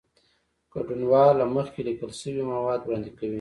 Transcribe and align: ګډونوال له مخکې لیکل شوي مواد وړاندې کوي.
ګډونوال 0.73 1.31
له 1.39 1.45
مخکې 1.55 1.79
لیکل 1.87 2.11
شوي 2.21 2.43
مواد 2.53 2.79
وړاندې 2.83 3.11
کوي. 3.17 3.29